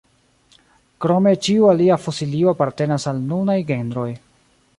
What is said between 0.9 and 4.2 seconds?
Krome ĉiu alia fosilio apartenas al nunaj genroj.